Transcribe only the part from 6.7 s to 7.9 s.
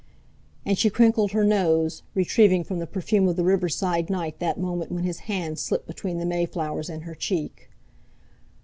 and her cheek.